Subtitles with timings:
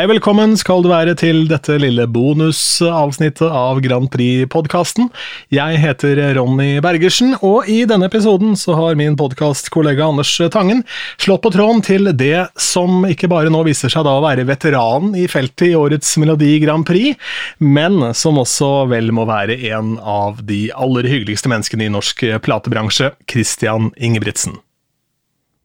[0.00, 5.10] Hei, velkommen skal du være til dette lille bonusavsnittet av Grand Prix-podkasten.
[5.52, 10.80] Jeg heter Ronny Bergersen, og i denne episoden så har min podkastkollega Anders Tangen
[11.20, 15.20] slått på tråden til det som ikke bare nå viser seg da å være veteranen
[15.20, 17.20] i feltet i årets Melodi Grand Prix,
[17.60, 23.12] men som også vel må være en av de aller hyggeligste menneskene i norsk platebransje,
[23.28, 24.62] Christian Ingebrigtsen.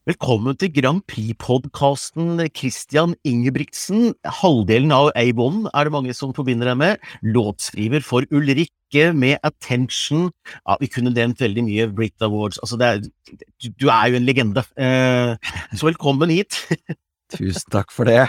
[0.05, 4.12] Velkommen til Grand Prix-podkasten, Christian Ingebrigtsen.
[4.38, 7.08] Halvdelen av A1 er det mange som forbinder deg med.
[7.26, 10.28] Låtskriver for Ulrikke med Attention.
[10.59, 12.59] Ja, vi kunne nevnt veldig mye Brit Awards.
[12.62, 13.02] Altså, er,
[13.66, 14.62] du er jo en legende.
[14.78, 16.59] Eh, så velkommen hit.
[17.34, 18.28] Tusen takk for det.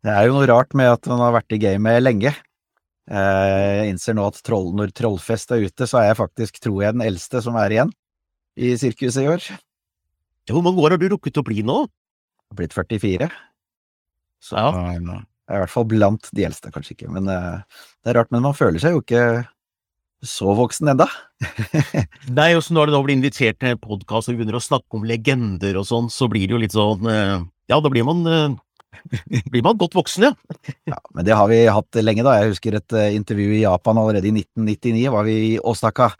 [0.00, 2.32] Det er jo noe rart med at man har vært i gamet lenge.
[3.12, 3.44] Eh,
[3.82, 6.96] jeg innser nå at troll, når Trollfest er ute, så er jeg faktisk, tror jeg,
[6.96, 7.92] den eldste som er igjen
[8.56, 9.52] i sirkuset i år.
[10.50, 11.84] Hvor mange år har du rukket å bli nå?
[11.84, 13.30] Jeg har blitt 44.
[14.44, 14.68] Så ja.
[14.92, 17.10] jeg er i hvert fall blant de eldste, kanskje ikke.
[17.12, 17.64] Men uh,
[18.04, 19.24] det er rart, men man føler seg jo ikke
[20.24, 21.06] så voksen enda.
[22.38, 25.08] Nei, og så når det da blir invitert til podkast og begynner å snakke om
[25.08, 27.40] legender og sånn, så blir det jo litt sånn uh,
[27.72, 28.24] Ja, da blir man
[29.52, 30.32] blir man godt voksen, ja.
[30.90, 30.98] ja.
[31.16, 32.36] Men det har vi hatt lenge, da.
[32.40, 36.10] Jeg husker et uh, intervju i Japan allerede i 1999, var vi i Osaka.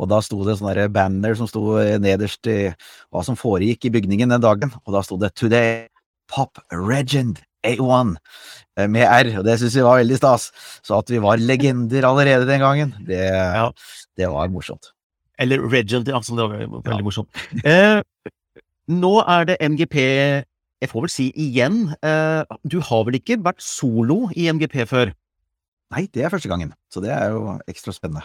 [0.00, 2.58] Og da sto det sånne banner som sto eh, nederst i
[3.10, 4.74] hva som foregikk i bygningen den dagen.
[4.84, 5.88] Og da sto det 'Today
[6.30, 8.16] Pop Regend A1'
[8.78, 10.50] eh, med R, og det syns vi var veldig stas.
[10.86, 13.68] Så at vi var legender allerede den gangen, det, ja.
[14.16, 14.92] det var morsomt.
[15.40, 17.04] Eller Regent, ja, som det var veldig ja.
[17.04, 17.44] morsomt.
[17.64, 18.00] Eh,
[18.90, 19.96] nå er det MGP
[20.80, 25.12] jeg får vel si igjen, eh, du har vel ikke vært solo i MGP før?
[25.92, 28.24] Nei, det er første gangen, så det er jo ekstra spennende.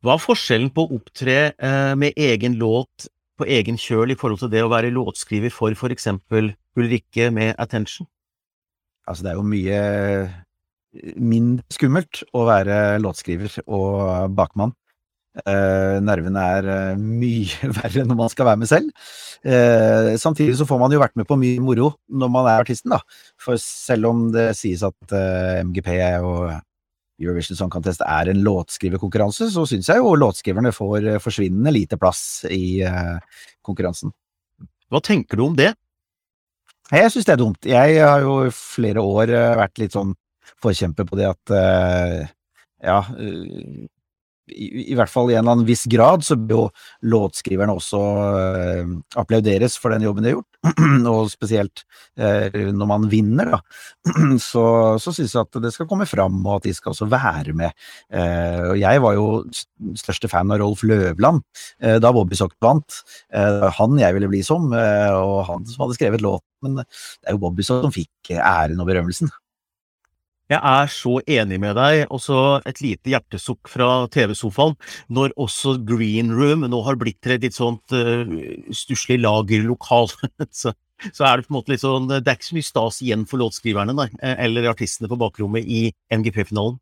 [0.00, 4.40] Hva er forskjellen på å opptre eh, med egen låt på egen kjøl i forhold
[4.40, 8.08] til det å være låtskriver for for eksempel Ulrikke med Attention?
[9.08, 9.80] Altså, det er jo mye
[11.20, 14.72] mindre skummelt å være låtskriver og bakmann
[16.02, 18.88] nervene er uh, mye verre når man skal være med selv.
[19.46, 22.94] Uh, samtidig så får man jo vært med på mye moro når man er artisten,
[22.94, 22.98] da.
[23.40, 25.14] For selv om det sies at
[25.68, 25.92] MGP
[26.26, 26.56] og
[27.20, 32.46] Eurovision Song Contest er en låtskriverkonkurranse, så syns jeg jo låtskriverne får forsvinnende lite plass
[32.48, 32.80] i
[33.66, 34.14] konkurransen.
[34.90, 35.74] Hva tenker du om det?
[36.90, 37.68] Jeg syns det er dumt.
[37.68, 40.16] Jeg har jo i flere år vært litt sånn
[40.64, 41.54] forkjemper på det at
[42.80, 43.02] ja
[44.50, 46.64] i, hvert fall i en eller annen viss grad, så bør jo
[47.12, 50.46] låtskriverne også eh, applauderes for den jobben de har gjort.
[51.12, 51.84] og spesielt
[52.20, 53.60] eh, når man vinner, da,
[54.50, 54.64] så,
[55.00, 57.76] så syns jeg at det skal komme fram, og at de skal også være med.
[58.12, 59.26] Eh, og jeg var jo
[60.00, 61.40] største fan av Rolf Løvland
[62.02, 63.00] da Bobby Sock vant.
[63.32, 66.46] han jeg ville bli som, og han som hadde skrevet låten.
[66.60, 69.30] Men det er jo Bobby Sock som fikk æren og berømmelsen.
[70.50, 72.04] Jeg er så enig med deg.
[72.10, 74.76] Og så et lite hjertesukk fra TV-sofaen.
[75.12, 78.26] Når også Green Room nå har blitt til et litt sånt uh,
[78.74, 80.10] stusslig lagerlokal,
[80.62, 80.74] så,
[81.10, 83.26] så, er det på en måte litt sånn Det er ikke så mye stas igjen
[83.30, 86.80] for låtskriverne, nei, eh, eller artistene på bakrommet i MGP-finalen.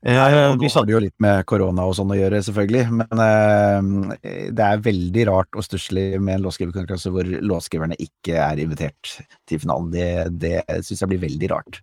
[0.00, 4.14] Ja, vi hadde jo litt med korona og sånn å gjøre, selvfølgelig, men uh,
[4.48, 9.18] det er veldig rart og stusslig med en låtskriverkonkurranse hvor låtskriverne ikke er invitert
[9.48, 9.92] til finalen.
[9.92, 10.08] Det,
[10.40, 10.56] det
[10.86, 11.82] syns jeg blir veldig rart.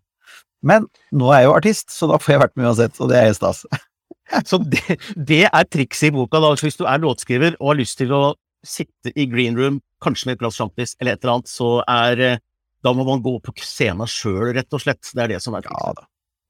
[0.66, 3.20] Men nå er jeg jo artist, så da får jeg vært med uansett, og det
[3.22, 3.64] er stas.
[4.50, 6.54] så det, det er trikset i boka, da.
[6.60, 8.24] Hvis du er låtskriver og har lyst til å
[8.68, 12.24] sitte i green room, kanskje med et glass sjampis eller et eller annet, så er
[12.34, 12.44] eh,
[12.86, 15.02] Da må man gå på scenen sjøl, rett og slett.
[15.10, 15.82] Det er det som er trikset.
[15.82, 16.06] Ja da.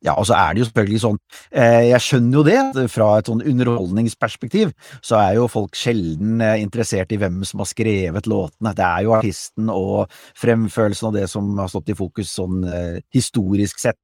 [0.06, 1.16] Ja, og så er det jo selvfølgelig sånn,
[1.58, 6.60] eh, jeg skjønner jo det, fra et sånn underholdningsperspektiv, så er jo folk sjelden eh,
[6.62, 8.76] interessert i hvem som har skrevet låtene.
[8.78, 13.02] Det er jo artisten og fremførelsen av det som har stått i fokus sånn eh,
[13.16, 13.98] historisk sett,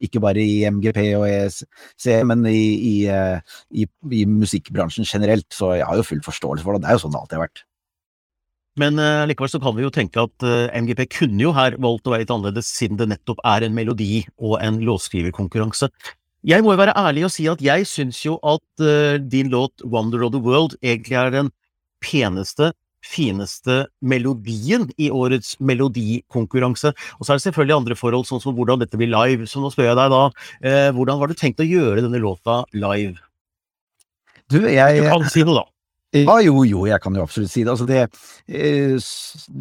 [0.00, 1.64] ikke bare i MGP og ESC,
[2.28, 2.60] men i,
[2.90, 2.94] i,
[3.80, 5.48] i, i musikkbransjen generelt.
[5.52, 6.84] Så jeg har jo full forståelse for det.
[6.84, 7.64] Det er jo sånn det alltid har vært.
[8.78, 11.74] Men uh, likevel så kan vi jo tenke at uh, eh, MGP kunne jo her
[11.82, 15.90] valgt å være litt annerledes, siden det nettopp er en melodi og en låtskriverkonkurranse.
[16.46, 19.82] Jeg må jo være ærlig og si at jeg syns jo at uh, din låt
[19.82, 21.50] Wonder of the World egentlig er den
[22.00, 22.70] peneste,
[23.04, 26.94] fineste melodien i årets melodikonkurranse.
[27.18, 29.48] Og så er det selvfølgelig andre forhold, sånn som hvordan dette blir live.
[29.50, 30.22] Så nå spør jeg deg da,
[30.96, 33.16] hvordan var det tenkt å gjøre denne låta live?
[34.52, 35.69] Du, jeg Du kan si noe, da.
[36.10, 37.70] Ja, jo, jo, jeg kan jo absolutt si det.
[37.70, 38.00] Altså det
[38.50, 38.96] eh,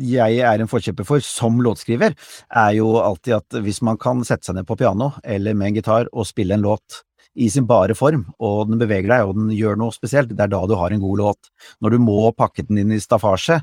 [0.01, 2.15] jeg er en forkjemper for som låtskriver,
[2.49, 5.77] er jo alltid at hvis man kan sette seg ned på piano eller med en
[5.77, 7.03] gitar og spille en låt
[7.39, 10.51] i sin bare form, og den beveger deg og den gjør noe spesielt, det er
[10.51, 11.51] da du har en god låt.
[11.79, 13.59] Når du må pakke den inn i staffasje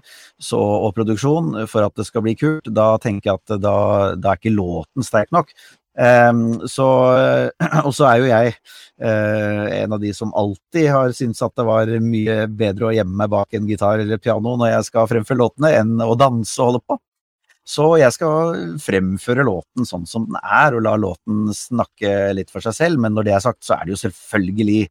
[0.55, 3.77] og produksjon for at det skal bli kult, da tenker jeg at da,
[4.15, 5.51] da er ikke låten sterk nok.
[5.97, 6.87] Um, så,
[7.87, 8.53] og så er jo jeg
[9.01, 13.17] uh, en av de som alltid har syntes at det var mye bedre å gjemme
[13.23, 16.71] meg bak en gitar eller piano når jeg skal fremføre låtene, enn å danse og
[16.71, 16.99] holde på.
[17.67, 22.63] Så jeg skal fremføre låten sånn som den er, og la låten snakke litt for
[22.63, 23.03] seg selv.
[23.03, 24.85] Men når det er sagt, så er det jo selvfølgelig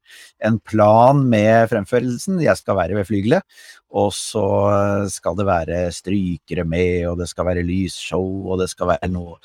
[0.50, 2.42] en plan med fremførelsen.
[2.44, 3.58] Jeg skal være ved flygelet,
[3.96, 4.46] og så
[5.14, 9.38] skal det være strykere med, og det skal være lysshow, og det skal være noe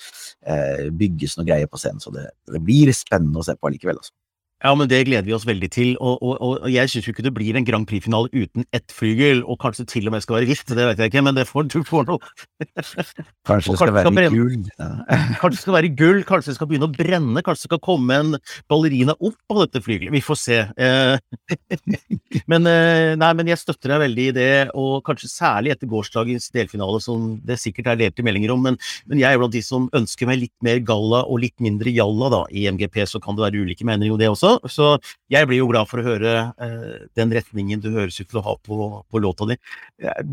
[0.42, 2.02] eh, Bygges noe greier på scenen.
[2.02, 4.16] Så det, det blir spennende å se på allikevel, altså.
[4.60, 5.94] Ja, men det gleder vi oss veldig til.
[6.04, 9.40] Og, og, og jeg syns jo ikke det blir en Grand Prix-finale uten ett flygel,
[9.48, 11.70] og kanskje til og med skal være hvitt, det vet jeg ikke, men det får
[11.72, 12.18] du får nå.
[13.48, 14.66] Kanskje det skal være skal gull.
[14.76, 14.90] Ja.
[15.40, 18.18] Kanskje det skal være gull, kanskje det skal begynne å brenne, kanskje det skal komme
[18.20, 18.36] en
[18.70, 20.12] ballerina opp av dette flygelet.
[20.12, 20.58] Vi får se.
[20.76, 21.54] Eh,
[22.50, 26.50] men, eh, nei, men jeg støtter deg veldig i det, og kanskje særlig etter gårsdagens
[26.54, 28.78] delfinale, som det sikkert er delte meldinger om, men,
[29.08, 32.30] men jeg er blant de som ønsker meg litt mer galla og litt mindre jalla
[32.36, 34.49] da, i MGP, så kan det være ulike meninger om det også.
[34.70, 34.92] Så
[35.32, 38.46] jeg blir jo glad for å høre eh, den retningen du høres ut til å
[38.46, 39.56] ha på, på låta di.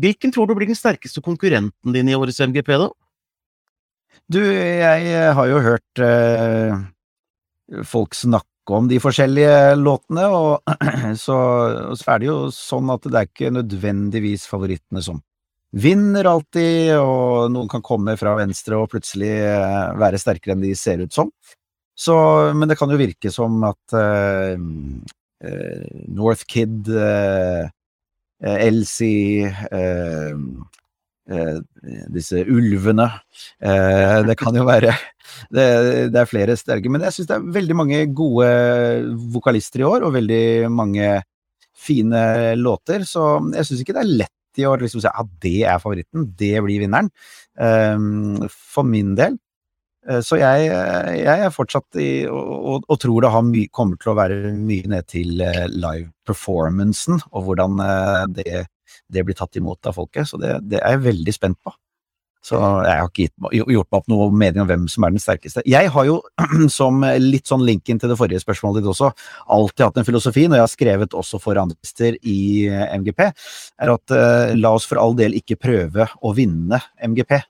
[0.02, 2.90] Hvilken tror du blir den sterkeste konkurrenten din i årets MGP, da?
[4.28, 6.74] Du, jeg har jo hørt eh,
[7.88, 10.74] folk snakke om de forskjellige låtene, og
[11.24, 11.38] så,
[11.92, 15.22] og så er det jo sånn at det er ikke nødvendigvis favorittene som
[15.76, 20.74] vinner alltid, og noen kan komme fra venstre og plutselig eh, være sterkere enn de
[20.76, 21.32] ser ut som.
[21.98, 22.14] Så,
[22.54, 27.66] men det kan jo virke som at uh, uh, North Kid, uh,
[28.38, 29.50] Elsie
[32.08, 33.04] disse ulvene
[34.24, 34.94] Det kan jo være
[35.56, 35.64] det,
[36.14, 36.88] det er flere sterke.
[36.88, 38.46] Men jeg syns det er veldig mange gode
[39.34, 41.10] vokalister i år, og veldig mange
[41.76, 42.22] fine
[42.56, 43.04] låter.
[43.04, 43.26] Så
[43.58, 46.54] jeg syns ikke det er lett i år liksom si at det er favoritten, det
[46.64, 47.10] blir vinneren.
[47.58, 49.36] For min del.
[50.08, 54.12] Eh, så jeg, eh, jeg, er fortsatt i, og, og, tror det my, kommer til
[54.12, 57.82] å være mye ned til eh, live performancen, og hvordan
[58.36, 58.64] det,
[59.08, 60.28] det, blir tatt imot av folket.
[60.28, 61.74] Så det, det, er jeg veldig spent på.
[62.48, 65.20] Så jeg har ikke gitt, gjort meg opp noe mening om hvem som er den
[65.20, 65.64] sterkeste.
[65.68, 66.20] Jeg har jo,
[66.78, 69.10] som litt sånn linken til det forrige spørsmålet ditt også,
[69.56, 72.38] alltid hatt en filosofi, når jeg har skrevet også for andrelister i
[73.02, 74.16] MGP, er at
[74.56, 77.40] la oss for all del ikke prøve å vinne MGP.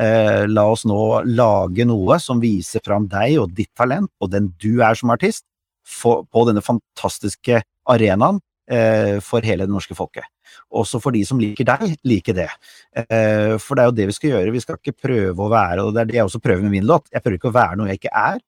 [0.00, 4.50] Eh, la oss nå lage noe som viser fram deg og ditt talent, og den
[4.60, 5.44] du er som artist,
[5.90, 8.38] for, på denne fantastiske arenaen
[8.70, 10.28] eh, for hele det norske folket.
[10.70, 12.48] Også for de som liker deg, liker det.
[12.94, 14.54] Eh, for det er jo det vi skal gjøre.
[14.54, 16.88] Vi skal ikke prøve å være, og det er det jeg også prøver med min
[16.88, 17.10] låt.
[17.12, 18.40] Jeg prøver ikke å være noe jeg ikke er.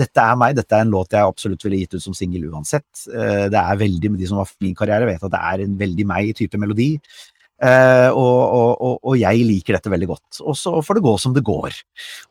[0.00, 2.88] Dette er meg, dette er en låt jeg absolutt ville gitt ut som singel uansett.
[3.10, 6.08] Eh, det er veldig, De som har min karriere, vet at det er en veldig
[6.08, 6.94] meg type melodi.
[7.60, 8.38] Uh, og,
[8.80, 10.40] og, og, jeg liker dette veldig godt.
[10.40, 11.76] Og så får det gå som det går.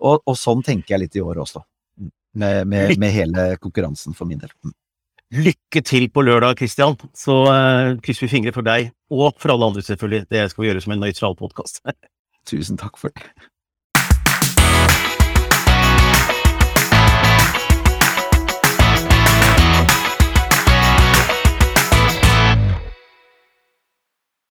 [0.02, 1.62] Og, og sånn tenker jeg litt i år også.
[2.40, 4.52] Med, med, med hele konkurransen for min del.
[4.66, 4.74] Mm.
[5.30, 6.96] Lykke til på lørdag, Christian.
[7.18, 10.26] Så eh, krysser vi fingre for deg, og for alle andre, selvfølgelig.
[10.34, 11.82] Det skal vi gjøre som en nøytral podkast.
[12.50, 13.30] Tusen takk for det.